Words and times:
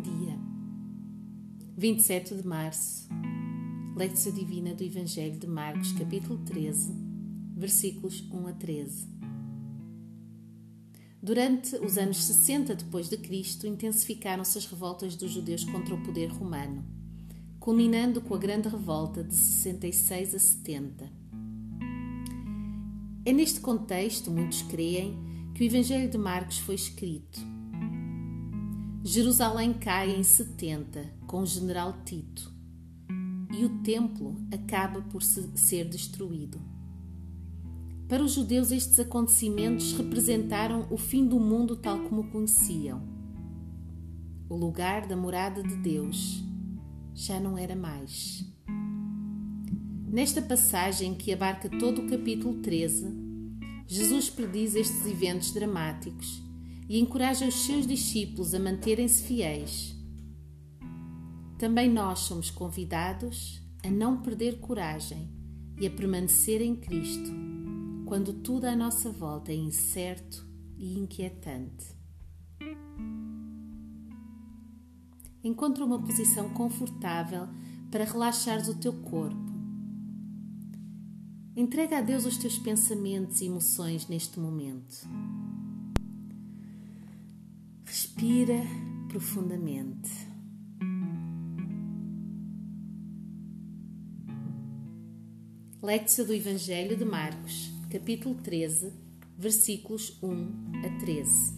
Dia. 0.00 0.38
27 1.76 2.36
de 2.36 2.46
março. 2.46 3.08
Leitura 3.96 4.32
Divina 4.32 4.72
do 4.72 4.84
Evangelho 4.84 5.36
de 5.36 5.46
Marcos, 5.48 5.90
capítulo 5.90 6.38
13, 6.44 6.94
versículos 7.56 8.22
1 8.30 8.46
a 8.46 8.52
13. 8.52 9.08
Durante 11.20 11.74
os 11.76 11.98
anos 11.98 12.22
60 12.22 12.76
depois 12.76 13.08
de 13.08 13.16
Cristo, 13.16 13.66
intensificaram-se 13.66 14.58
as 14.58 14.66
revoltas 14.66 15.16
dos 15.16 15.32
judeus 15.32 15.64
contra 15.64 15.96
o 15.96 16.02
poder 16.04 16.28
romano, 16.28 16.84
culminando 17.58 18.20
com 18.20 18.36
a 18.36 18.38
grande 18.38 18.68
revolta 18.68 19.24
de 19.24 19.34
66 19.34 20.34
a 20.34 20.38
70. 20.38 21.12
É 23.24 23.32
neste 23.32 23.58
contexto, 23.58 24.30
muitos 24.30 24.62
creem, 24.62 25.18
que 25.54 25.64
o 25.64 25.66
Evangelho 25.66 26.08
de 26.08 26.18
Marcos 26.18 26.58
foi 26.58 26.76
escrito 26.76 27.57
Jerusalém 29.04 29.72
cai 29.72 30.10
em 30.10 30.24
70 30.24 31.08
com 31.26 31.42
o 31.42 31.46
general 31.46 31.98
Tito 32.04 32.52
e 33.56 33.64
o 33.64 33.78
templo 33.82 34.36
acaba 34.52 35.00
por 35.02 35.22
ser 35.22 35.84
destruído. 35.88 36.60
Para 38.08 38.24
os 38.24 38.32
judeus, 38.32 38.72
estes 38.72 38.98
acontecimentos 38.98 39.92
representaram 39.92 40.88
o 40.90 40.96
fim 40.96 41.26
do 41.26 41.38
mundo 41.38 41.76
tal 41.76 42.00
como 42.00 42.22
o 42.22 42.30
conheciam. 42.30 43.00
O 44.48 44.56
lugar 44.56 45.06
da 45.06 45.16
morada 45.16 45.62
de 45.62 45.76
Deus 45.76 46.42
já 47.14 47.38
não 47.38 47.56
era 47.56 47.76
mais. 47.76 48.44
Nesta 50.10 50.42
passagem 50.42 51.14
que 51.14 51.32
abarca 51.32 51.68
todo 51.68 52.02
o 52.02 52.08
capítulo 52.08 52.54
13, 52.62 53.06
Jesus 53.86 54.28
prediz 54.28 54.74
estes 54.74 55.06
eventos 55.06 55.52
dramáticos 55.52 56.47
e 56.88 56.98
encoraja 56.98 57.46
os 57.46 57.54
seus 57.66 57.86
discípulos 57.86 58.54
a 58.54 58.58
manterem-se 58.58 59.22
fiéis. 59.22 59.94
Também 61.58 61.92
nós 61.92 62.20
somos 62.20 62.50
convidados 62.50 63.60
a 63.84 63.90
não 63.90 64.22
perder 64.22 64.58
coragem 64.60 65.28
e 65.80 65.86
a 65.86 65.90
permanecer 65.90 66.62
em 66.62 66.74
Cristo 66.76 67.30
quando 68.06 68.32
tudo 68.32 68.64
à 68.64 68.74
nossa 68.74 69.10
volta 69.10 69.52
é 69.52 69.54
incerto 69.54 70.46
e 70.78 70.98
inquietante. 70.98 71.94
Encontra 75.44 75.84
uma 75.84 76.00
posição 76.00 76.48
confortável 76.50 77.48
para 77.90 78.04
relaxares 78.04 78.68
o 78.68 78.74
teu 78.74 78.92
corpo. 78.92 79.48
Entrega 81.54 81.98
a 81.98 82.00
Deus 82.00 82.24
os 82.24 82.38
teus 82.38 82.58
pensamentos 82.58 83.40
e 83.40 83.46
emoções 83.46 84.06
neste 84.08 84.40
momento. 84.40 85.06
Respira 88.18 88.64
profundamente. 89.06 90.10
Lectura 95.80 96.26
do 96.26 96.34
Evangelho 96.34 96.96
de 96.96 97.04
Marcos, 97.04 97.70
capítulo 97.88 98.34
13, 98.34 98.92
versículos 99.38 100.20
1 100.20 100.52
a 100.84 100.98
13. 100.98 101.54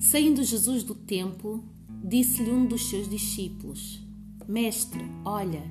Saindo 0.00 0.42
Jesus 0.42 0.82
do 0.82 0.94
templo, 0.94 1.62
disse-lhe 2.02 2.50
um 2.50 2.66
dos 2.66 2.88
seus 2.88 3.06
discípulos: 3.06 4.02
Mestre, 4.48 5.04
olha, 5.26 5.62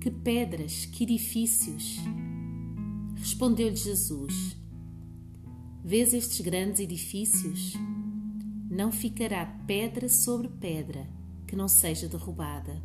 que 0.00 0.10
pedras, 0.10 0.86
que 0.86 1.04
edifícios. 1.04 1.98
Respondeu-lhe 3.14 3.76
Jesus: 3.76 4.56
Vês 5.88 6.12
estes 6.12 6.40
grandes 6.40 6.80
edifícios? 6.80 7.74
Não 8.68 8.90
ficará 8.90 9.46
pedra 9.68 10.08
sobre 10.08 10.48
pedra 10.48 11.06
que 11.46 11.54
não 11.54 11.68
seja 11.68 12.08
derrubada. 12.08 12.82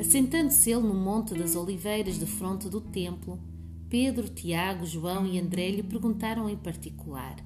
Assentando-se 0.00 0.70
ele 0.70 0.80
no 0.80 0.94
Monte 0.94 1.34
das 1.34 1.54
Oliveiras, 1.54 2.18
de 2.18 2.24
fronte 2.24 2.66
do 2.66 2.80
templo, 2.80 3.38
Pedro, 3.90 4.26
Tiago, 4.26 4.86
João 4.86 5.26
e 5.26 5.38
André 5.38 5.70
lhe 5.70 5.82
perguntaram 5.82 6.48
em 6.48 6.56
particular: 6.56 7.36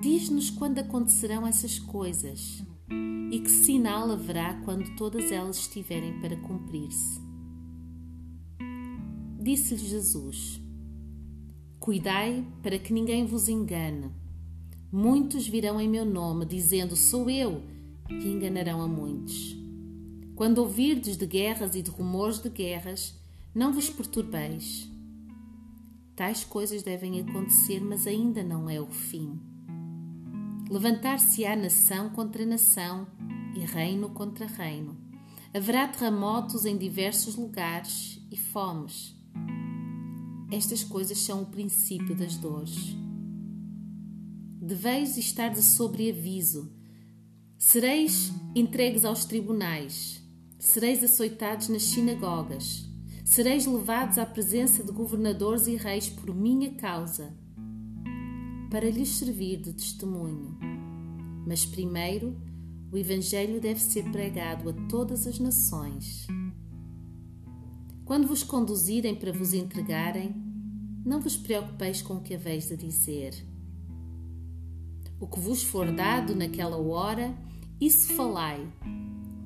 Diz-nos 0.00 0.48
quando 0.48 0.78
acontecerão 0.78 1.46
essas 1.46 1.78
coisas 1.78 2.64
e 3.30 3.40
que 3.40 3.50
sinal 3.50 4.10
haverá 4.10 4.54
quando 4.64 4.96
todas 4.96 5.30
elas 5.30 5.58
estiverem 5.58 6.18
para 6.22 6.34
cumprir-se. 6.38 7.20
Disse-lhe 9.38 9.86
Jesus: 9.86 10.69
Cuidai 11.80 12.46
para 12.62 12.78
que 12.78 12.92
ninguém 12.92 13.24
vos 13.24 13.48
engane. 13.48 14.10
Muitos 14.92 15.48
virão 15.48 15.80
em 15.80 15.88
meu 15.88 16.04
nome, 16.04 16.44
dizendo: 16.44 16.94
Sou 16.94 17.30
eu, 17.30 17.62
e 18.10 18.28
enganarão 18.28 18.82
a 18.82 18.86
muitos. 18.86 19.56
Quando 20.36 20.58
ouvirdes 20.58 21.16
de 21.16 21.24
guerras 21.24 21.74
e 21.74 21.80
de 21.80 21.90
rumores 21.90 22.38
de 22.38 22.50
guerras, 22.50 23.18
não 23.54 23.72
vos 23.72 23.88
perturbeis. 23.88 24.90
Tais 26.14 26.44
coisas 26.44 26.82
devem 26.82 27.18
acontecer, 27.18 27.80
mas 27.80 28.06
ainda 28.06 28.42
não 28.42 28.68
é 28.68 28.78
o 28.78 28.86
fim. 28.86 29.40
Levantar-se-á 30.68 31.56
nação 31.56 32.10
contra 32.10 32.44
nação 32.44 33.06
e 33.56 33.60
reino 33.60 34.10
contra 34.10 34.46
reino. 34.46 34.98
Haverá 35.54 35.88
terremotos 35.88 36.66
em 36.66 36.76
diversos 36.76 37.36
lugares 37.36 38.20
e 38.30 38.36
fomes 38.36 39.18
estas 40.50 40.82
coisas 40.82 41.18
são 41.18 41.42
o 41.42 41.46
princípio 41.46 42.14
das 42.14 42.36
dores. 42.36 42.96
Deveis 44.60 45.16
estar 45.16 45.48
de 45.48 45.62
sobreaviso. 45.62 46.72
Sereis 47.58 48.32
entregues 48.54 49.04
aos 49.04 49.24
tribunais, 49.24 50.22
sereis 50.58 51.04
açoitados 51.04 51.68
nas 51.68 51.82
sinagogas, 51.82 52.88
sereis 53.24 53.66
levados 53.66 54.18
à 54.18 54.26
presença 54.26 54.82
de 54.82 54.90
governadores 54.92 55.66
e 55.66 55.76
reis 55.76 56.08
por 56.08 56.34
minha 56.34 56.72
causa, 56.74 57.32
para 58.70 58.90
lhes 58.90 59.10
servir 59.10 59.60
de 59.60 59.72
testemunho. 59.72 60.58
Mas 61.46 61.66
primeiro, 61.66 62.36
o 62.92 62.96
Evangelho 62.96 63.60
deve 63.60 63.80
ser 63.80 64.10
pregado 64.10 64.70
a 64.70 64.72
todas 64.88 65.26
as 65.26 65.38
nações. 65.38 66.26
Quando 68.10 68.26
vos 68.26 68.42
conduzirem 68.42 69.14
para 69.14 69.30
vos 69.30 69.54
entregarem, 69.54 70.34
não 71.06 71.20
vos 71.20 71.36
preocupeis 71.36 72.02
com 72.02 72.14
o 72.14 72.20
que 72.20 72.34
haveis 72.34 72.66
de 72.66 72.76
dizer. 72.76 73.32
O 75.20 75.28
que 75.28 75.38
vos 75.38 75.62
for 75.62 75.92
dado 75.92 76.34
naquela 76.34 76.76
hora, 76.76 77.32
isso 77.80 78.12
falai, 78.14 78.68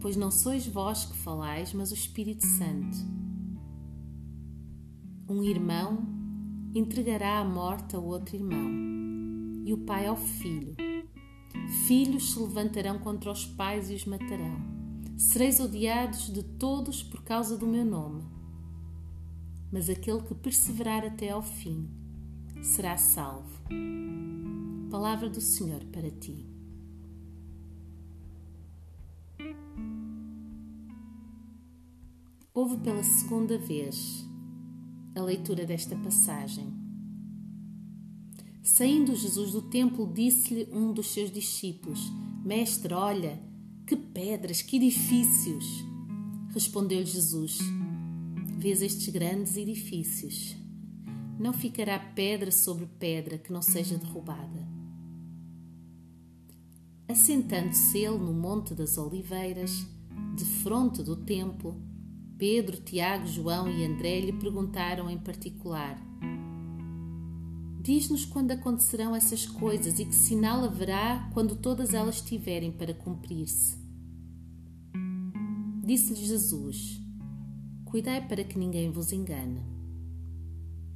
pois 0.00 0.16
não 0.16 0.30
sois 0.30 0.66
vós 0.66 1.04
que 1.04 1.14
falais, 1.14 1.74
mas 1.74 1.90
o 1.90 1.94
Espírito 1.94 2.46
Santo. 2.46 2.96
Um 5.28 5.42
irmão 5.42 6.02
entregará 6.74 7.40
à 7.40 7.44
morte 7.44 7.94
a 7.94 7.98
outro 7.98 8.34
irmão, 8.34 9.62
e 9.62 9.74
o 9.74 9.84
pai 9.84 10.06
ao 10.06 10.16
filho. 10.16 10.74
Filhos 11.86 12.32
se 12.32 12.38
levantarão 12.38 12.98
contra 12.98 13.30
os 13.30 13.44
pais 13.44 13.90
e 13.90 13.94
os 13.94 14.06
matarão. 14.06 14.56
Sereis 15.18 15.60
odiados 15.60 16.32
de 16.32 16.42
todos 16.42 17.02
por 17.02 17.22
causa 17.22 17.58
do 17.58 17.66
meu 17.66 17.84
nome 17.84 18.32
mas 19.74 19.90
aquele 19.90 20.22
que 20.22 20.36
perseverar 20.36 21.04
até 21.04 21.30
ao 21.30 21.42
fim 21.42 21.88
será 22.62 22.96
salvo. 22.96 23.50
Palavra 24.88 25.28
do 25.28 25.40
Senhor 25.40 25.84
para 25.86 26.08
ti. 26.12 26.46
Houve 32.54 32.76
pela 32.84 33.02
segunda 33.02 33.58
vez 33.58 34.24
a 35.16 35.20
leitura 35.20 35.66
desta 35.66 35.96
passagem. 35.96 36.72
Saindo 38.62 39.16
Jesus 39.16 39.50
do 39.50 39.62
templo, 39.62 40.06
disse-lhe 40.06 40.68
um 40.72 40.92
dos 40.92 41.08
seus 41.08 41.32
discípulos: 41.32 42.12
Mestre, 42.44 42.94
olha, 42.94 43.42
que 43.84 43.96
pedras, 43.96 44.62
que 44.62 44.76
edifícios! 44.76 45.64
Respondeu-lhe 46.50 47.04
Jesus: 47.04 47.58
vês 48.56 48.82
estes 48.82 49.08
grandes 49.08 49.56
edifícios. 49.56 50.56
Não 51.38 51.52
ficará 51.52 51.98
pedra 51.98 52.50
sobre 52.50 52.86
pedra 52.86 53.38
que 53.38 53.52
não 53.52 53.60
seja 53.60 53.98
derrubada. 53.98 54.66
Assentando-se 57.08 57.98
ele 57.98 58.18
no 58.18 58.32
Monte 58.32 58.74
das 58.74 58.96
Oliveiras, 58.96 59.86
de 60.36 60.44
fronte 60.44 61.02
do 61.02 61.16
templo, 61.16 61.80
Pedro, 62.38 62.76
Tiago, 62.78 63.26
João 63.26 63.68
e 63.68 63.84
André 63.84 64.20
lhe 64.20 64.32
perguntaram 64.32 65.10
em 65.10 65.18
particular: 65.18 66.00
Diz-nos 67.82 68.24
quando 68.24 68.52
acontecerão 68.52 69.14
essas 69.14 69.44
coisas 69.46 69.98
e 69.98 70.06
que 70.06 70.14
sinal 70.14 70.64
haverá 70.64 71.30
quando 71.34 71.54
todas 71.54 71.92
elas 71.92 72.16
estiverem 72.16 72.72
para 72.72 72.94
cumprir-se. 72.94 73.76
Disse-lhe 75.84 76.24
Jesus: 76.24 77.03
Cuidai 77.84 78.26
para 78.26 78.44
que 78.44 78.58
ninguém 78.58 78.90
vos 78.90 79.12
engane. 79.12 79.60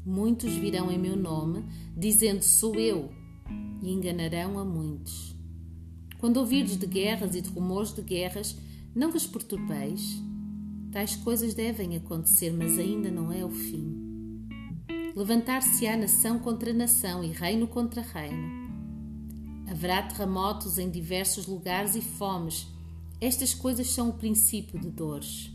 Muitos 0.04 0.52
virão 0.54 0.90
em 0.90 0.98
meu 0.98 1.16
nome, 1.16 1.64
dizendo: 1.96 2.42
Sou 2.42 2.74
eu, 2.76 3.10
e 3.82 3.92
enganarão 3.92 4.58
a 4.58 4.64
muitos. 4.64 5.36
Quando 6.18 6.38
ouvirdes 6.38 6.76
de 6.76 6.86
guerras 6.86 7.34
e 7.34 7.40
de 7.40 7.48
rumores 7.50 7.92
de 7.92 8.02
guerras, 8.02 8.56
não 8.94 9.12
vos 9.12 9.26
perturbeis. 9.26 10.20
Tais 10.90 11.14
coisas 11.14 11.54
devem 11.54 11.96
acontecer, 11.96 12.50
mas 12.50 12.78
ainda 12.78 13.10
não 13.10 13.30
é 13.30 13.44
o 13.44 13.50
fim. 13.50 14.08
Levantar-se-á 15.14 15.96
nação 15.96 16.38
contra 16.38 16.72
nação 16.72 17.22
e 17.22 17.28
reino 17.28 17.68
contra 17.68 18.02
reino. 18.02 18.68
Haverá 19.70 20.02
terremotos 20.02 20.78
em 20.78 20.90
diversos 20.90 21.46
lugares 21.46 21.94
e 21.94 22.00
fomes. 22.00 22.66
Estas 23.20 23.54
coisas 23.54 23.88
são 23.90 24.08
o 24.08 24.14
princípio 24.14 24.80
de 24.80 24.90
dores. 24.90 25.52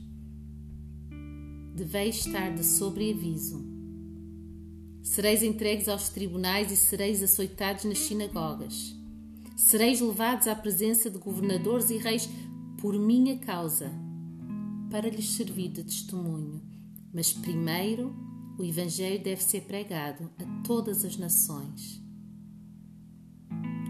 Deveis 1.73 2.17
estar 2.17 2.53
de 2.53 2.63
sobreaviso. 2.63 3.65
Sereis 5.01 5.41
entregues 5.41 5.87
aos 5.87 6.07
tribunais 6.07 6.71
e 6.71 6.75
sereis 6.75 7.23
açoitados 7.23 7.83
nas 7.85 7.97
sinagogas. 7.97 8.95
Sereis 9.57 9.99
levados 9.99 10.47
à 10.47 10.53
presença 10.53 11.09
de 11.09 11.17
governadores 11.17 11.89
e 11.89 11.97
reis 11.97 12.29
por 12.79 12.93
minha 12.99 13.39
causa, 13.39 13.91
para 14.91 15.09
lhes 15.09 15.31
servir 15.31 15.69
de 15.69 15.83
testemunho. 15.83 16.61
Mas 17.11 17.33
primeiro 17.33 18.15
o 18.55 18.63
Evangelho 18.63 19.23
deve 19.23 19.41
ser 19.41 19.61
pregado 19.61 20.29
a 20.37 20.63
todas 20.63 21.03
as 21.03 21.17
nações. 21.17 21.99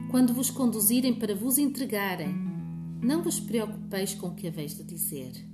Quando 0.10 0.34
vos 0.34 0.50
conduzirem 0.50 1.14
para 1.14 1.36
vos 1.36 1.58
entregarem, 1.58 2.34
não 3.02 3.22
vos 3.22 3.42
preocupeis 3.42 4.14
com 4.14 4.28
o 4.28 4.36
que 4.36 4.48
haveis 4.48 4.74
de 4.74 4.84
dizer. 4.86 5.53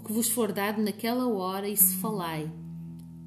O 0.00 0.02
que 0.02 0.14
vos 0.14 0.30
for 0.30 0.50
dado 0.50 0.80
naquela 0.80 1.28
hora, 1.28 1.68
isso 1.68 1.98
falai, 1.98 2.50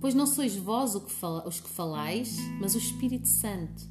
pois 0.01 0.15
não 0.15 0.25
sois 0.25 0.55
vós 0.55 0.95
os 0.95 1.59
que 1.59 1.69
falais, 1.69 2.35
mas 2.59 2.73
o 2.73 2.79
Espírito 2.79 3.27
Santo. 3.27 3.87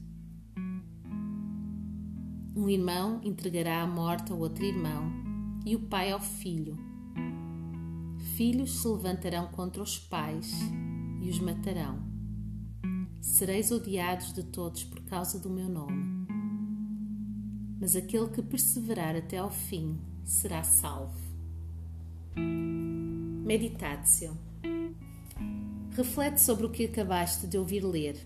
Um 2.56 2.68
irmão 2.68 3.20
entregará 3.22 3.82
a 3.82 3.86
morte 3.86 4.32
ao 4.32 4.38
outro 4.40 4.64
irmão, 4.64 5.12
e 5.64 5.76
o 5.76 5.80
pai 5.86 6.10
ao 6.10 6.18
filho. 6.18 6.76
Filhos 8.36 8.80
se 8.80 8.88
levantarão 8.88 9.46
contra 9.52 9.80
os 9.80 9.96
pais 9.96 10.52
e 11.22 11.30
os 11.30 11.38
matarão. 11.38 12.02
Sereis 13.20 13.70
odiados 13.70 14.32
de 14.32 14.42
todos 14.42 14.82
por 14.82 15.00
causa 15.02 15.38
do 15.38 15.48
meu 15.48 15.68
nome. 15.68 16.26
Mas 17.80 17.94
aquele 17.94 18.26
que 18.30 18.42
perseverar 18.42 19.14
até 19.14 19.38
ao 19.38 19.52
fim 19.52 20.00
será 20.24 20.64
salvo. 20.64 21.31
Meditatio. 22.36 24.36
Reflete 25.90 26.40
sobre 26.40 26.66
o 26.66 26.70
que 26.70 26.86
acabaste 26.86 27.46
de 27.46 27.58
ouvir 27.58 27.84
ler. 27.84 28.16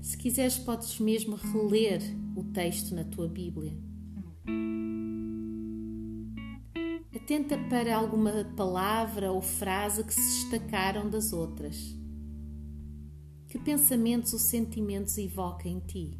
Se 0.00 0.16
quiseres, 0.16 0.58
podes 0.58 0.98
mesmo 1.00 1.36
reler 1.36 2.00
o 2.36 2.44
texto 2.44 2.94
na 2.94 3.04
tua 3.04 3.28
Bíblia. 3.28 3.76
Atenta 7.14 7.58
para 7.68 7.96
alguma 7.96 8.44
palavra 8.56 9.32
ou 9.32 9.42
frase 9.42 10.04
que 10.04 10.14
se 10.14 10.50
destacaram 10.50 11.10
das 11.10 11.32
outras. 11.32 11.76
Que 13.48 13.58
pensamentos 13.58 14.32
ou 14.32 14.38
sentimentos 14.38 15.18
evoca 15.18 15.68
em 15.68 15.80
ti? 15.80 16.18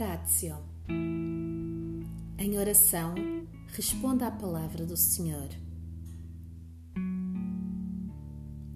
Oratio. 0.00 0.56
Em 2.38 2.56
oração, 2.56 3.14
responda 3.74 4.28
à 4.28 4.30
palavra 4.30 4.86
do 4.86 4.96
Senhor. 4.96 5.48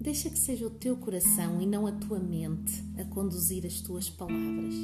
Deixa 0.03 0.29
que 0.29 0.37
seja 0.37 0.67
o 0.67 0.69
teu 0.69 0.97
coração 0.97 1.61
e 1.61 1.65
não 1.65 1.87
a 1.87 1.91
tua 1.93 2.19
mente 2.19 2.83
a 2.99 3.05
conduzir 3.05 3.65
as 3.65 3.79
tuas 3.79 4.09
palavras. 4.09 4.75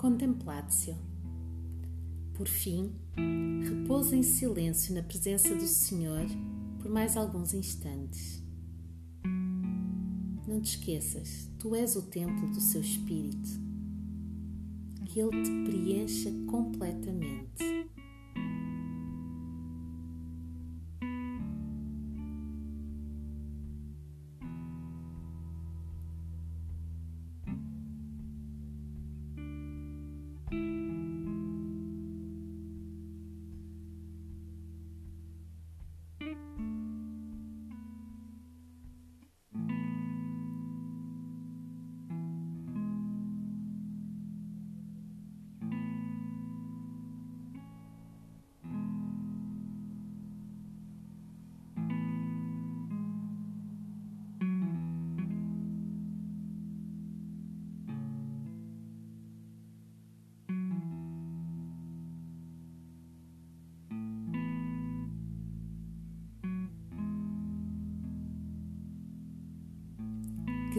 Contemplatio. 0.00 0.96
Por 2.32 2.48
fim, 2.48 2.90
repousa 3.62 4.16
em 4.16 4.22
silêncio 4.22 4.94
na 4.94 5.02
presença 5.02 5.54
do 5.54 5.66
Senhor 5.66 6.24
por 6.80 6.90
mais 6.90 7.18
alguns 7.18 7.52
instantes. 7.52 8.42
Não 10.48 10.58
te 10.62 10.78
esqueças, 10.78 11.50
tu 11.58 11.74
és 11.74 11.96
o 11.96 12.02
templo 12.08 12.48
do 12.48 12.62
seu 12.62 12.80
espírito. 12.80 13.50
Que 15.04 15.20
ele 15.20 15.42
te 15.42 15.70
preencha 15.70 16.30
completamente. 16.50 17.69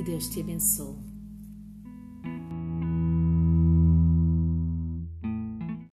Deus 0.02 0.28
te 0.30 0.40
abençoe. 0.42 1.11